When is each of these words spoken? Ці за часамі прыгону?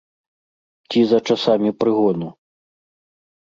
Ці 0.93 0.99
за 1.11 1.19
часамі 1.29 1.77
прыгону? 1.85 2.27